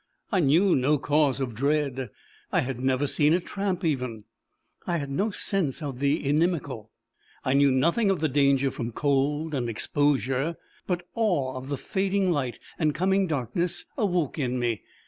[0.31, 2.09] I knew no cause of dread.
[2.51, 4.23] I had never seen a tramp even;
[4.87, 6.89] I had no sense of the inimical.
[7.45, 10.55] I knew nothing of the danger from cold and exposure.
[10.87, 14.81] But awe of the fading light and coming darkness awoke in me.